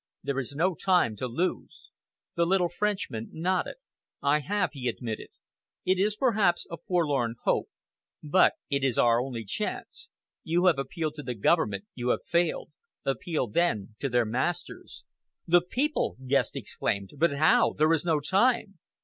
[0.23, 1.91] There is no time to lose!"
[2.33, 3.75] The little Frenchman nodded.
[4.19, 5.27] "I have," he admitted.
[5.85, 7.69] "It is, perhaps, a forlorn hope,
[8.23, 10.09] but it is our only chance.
[10.43, 12.71] You have appealed to the government you have failed!
[13.05, 15.03] Appeal, then, to their masters."
[15.45, 17.11] "The people!" Guest exclaimed.
[17.17, 17.73] "But how?
[17.73, 18.79] There is no time!"